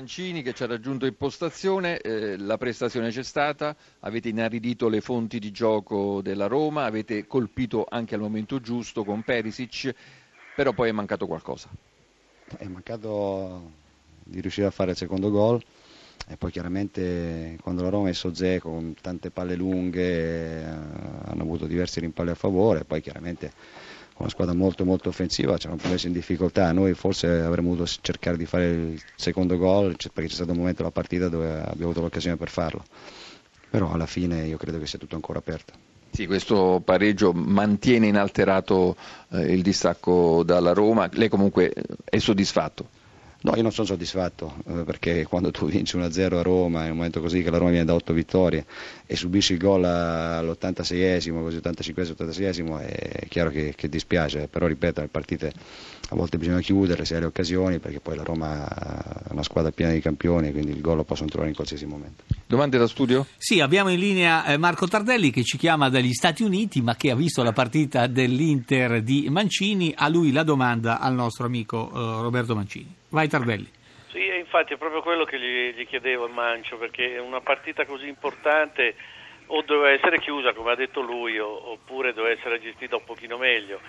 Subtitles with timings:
[0.00, 5.02] Mancini che ci ha raggiunto in postazione, eh, la prestazione c'è stata, avete inaridito le
[5.02, 9.94] fonti di gioco della Roma, avete colpito anche al momento giusto con Perisic,
[10.56, 11.68] però poi è mancato qualcosa.
[12.56, 13.72] È mancato
[14.24, 15.62] di riuscire a fare il secondo gol
[16.26, 21.66] e poi chiaramente quando la Roma è Sozè con tante palle lunghe eh, hanno avuto
[21.66, 23.52] diversi rimpalli a favore, poi chiaramente
[24.20, 28.36] una squadra molto molto offensiva ci hanno messo in difficoltà, noi forse avremmo dovuto cercare
[28.36, 32.00] di fare il secondo gol perché c'è stato un momento della partita dove abbiamo avuto
[32.02, 32.84] l'occasione per farlo,
[33.70, 35.72] però alla fine io credo che sia tutto ancora aperto.
[36.12, 38.96] Sì, questo pareggio mantiene inalterato
[39.30, 41.72] eh, il distacco dalla Roma, lei comunque
[42.04, 42.99] è soddisfatto?
[43.42, 46.96] No, io non sono soddisfatto eh, perché quando tu vinci 1-0 a Roma, in un
[46.96, 48.66] momento così che la Roma viene da 8 vittorie
[49.06, 55.08] e subisci il gol all'86esimo, così 85-86esimo, è chiaro che, che, dispiace, però ripeto, le
[55.08, 55.52] partite
[56.10, 59.70] a volte bisogna chiudere se hai le occasioni perché poi la Roma è una squadra
[59.70, 62.24] piena di campioni, quindi il gol lo possono trovare in qualsiasi momento.
[62.46, 63.26] Domande da studio?
[63.38, 67.10] Sì, abbiamo in linea eh, Marco Tardelli che ci chiama dagli Stati Uniti ma che
[67.10, 69.94] ha visto la partita dell'Inter di Mancini.
[69.96, 72.98] A lui la domanda al nostro amico uh, Roberto Mancini.
[73.10, 73.70] Vai Tardelli.
[74.10, 78.08] Sì, infatti è proprio quello che gli, gli chiedevo il Mancio, perché una partita così
[78.08, 78.96] importante
[79.46, 83.80] o doveva essere chiusa, come ha detto lui, oppure doveva essere gestita un pochino meglio.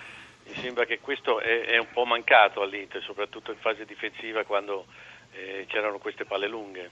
[0.44, 4.86] Mi sembra che questo è, è un po' mancato all'Inter, soprattutto in fase difensiva quando
[5.32, 6.90] eh, c'erano queste palle lunghe.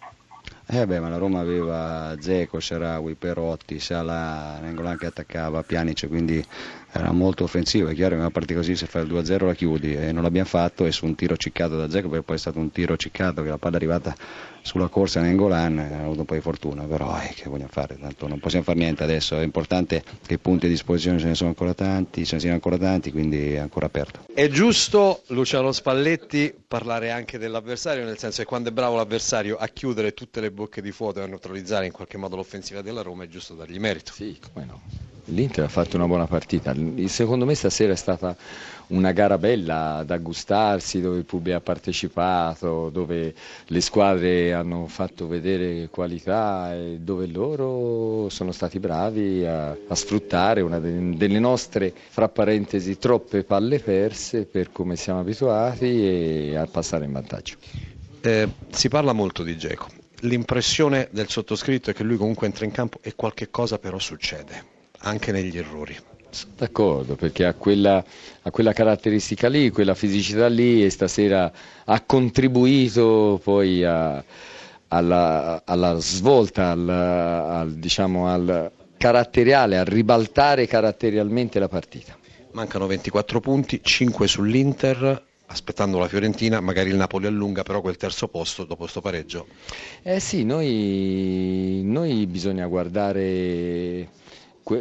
[0.73, 6.45] Eh beh, ma la Roma aveva Zeco, Sharawi, Perotti, Sala, Nengolan che attaccava, Pianice, quindi
[6.93, 7.89] era molto offensivo.
[7.89, 10.47] È chiaro che una partita così se fai il 2-0 la chiudi e non l'abbiamo
[10.47, 13.43] fatto e su un tiro ciccato da Zeco, perché poi è stato un tiro ciccato
[13.43, 14.15] che la palla è arrivata
[14.63, 17.99] sulla corsa a Nengolan, ha avuto un po' di fortuna, però eh, che vogliamo fare?
[17.99, 21.35] Tanto non possiamo fare niente adesso, è importante che i punti a disposizione ce ne
[21.35, 24.21] sono ancora tanti, ce ne siano ancora tanti, quindi è ancora aperto.
[24.33, 29.67] È giusto, Luciano Spalletti, parlare anche dell'avversario, nel senso che quando è bravo l'avversario a
[29.69, 33.25] chiudere tutte le bocche di fuoco e a neutralizzare in qualche modo l'offensiva della Roma,
[33.25, 34.13] è giusto dargli merito.
[34.13, 34.81] Sì, come no.
[35.27, 36.75] L'Inter ha fatto una buona partita,
[37.07, 38.37] secondo me stasera è stata
[38.89, 43.33] una gara bella da gustarsi, dove il pubblico ha partecipato, dove
[43.65, 50.63] le squadre hanno fatto vedere qualità e dove loro sono stati bravi a, a sfruttare
[50.63, 57.05] una delle nostre, fra parentesi, troppe palle perse per come siamo abituati e a passare
[57.05, 57.55] in vantaggio.
[58.23, 60.00] Eh, si parla molto di Geco.
[60.21, 64.65] L'impressione del sottoscritto è che lui comunque entra in campo e qualche cosa però succede,
[65.01, 65.97] anche negli errori.
[66.57, 68.05] D'accordo, perché ha quella,
[68.43, 71.51] ha quella, caratteristica lì, quella fisicità lì e stasera
[71.85, 74.23] ha contribuito poi a,
[74.89, 82.17] alla, alla, svolta, al, al, diciamo, al caratteriale, a ribaltare caratterialmente la partita.
[82.53, 88.29] Mancano 24 punti, 5 sull'Inter, aspettando la Fiorentina, magari il Napoli allunga, però quel terzo
[88.29, 89.47] posto dopo questo pareggio.
[90.03, 94.09] Eh sì, noi, noi bisogna guardare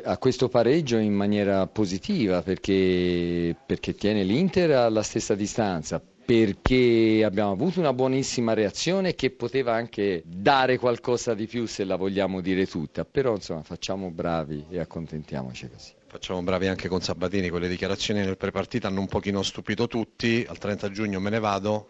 [0.03, 7.53] a questo pareggio in maniera positiva perché, perché tiene l'Inter alla stessa distanza, perché abbiamo
[7.53, 12.67] avuto una buonissima reazione che poteva anche dare qualcosa di più se la vogliamo dire
[12.67, 15.91] tutta, però insomma facciamo bravi e accontentiamoci così.
[16.05, 20.59] Facciamo bravi anche con Sabatini, quelle dichiarazioni nel prepartita hanno un pochino stupito tutti, al
[20.59, 21.87] 30 giugno me ne vado,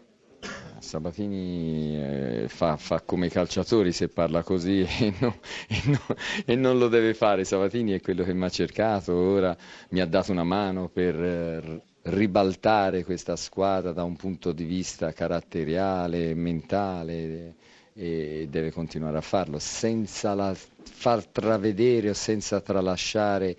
[0.79, 5.35] Sabatini eh, fa, fa, come i calciatori se parla così e, no,
[5.67, 7.43] e, no, e, non lo deve fare.
[7.43, 9.55] Sabatini è quello che mi ha cercato, ora
[9.89, 15.11] mi ha dato una mano per eh, ribaltare questa squadra da un punto di vista
[15.13, 17.55] caratteriale, mentale
[17.93, 23.55] e deve continuare a farlo senza la, far travedere o senza tralasciare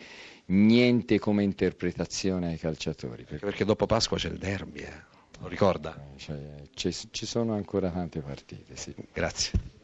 [0.46, 3.24] niente come interpretazione ai calciatori.
[3.24, 4.80] Perché, perché dopo Pasqua c'è il derby.
[4.80, 5.96] Eh lo ricorda?
[6.16, 8.94] Cioè, ci sono ancora tante partite, sì.
[9.12, 9.78] Grazie.